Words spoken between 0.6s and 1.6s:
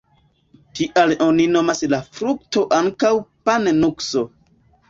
Tial oni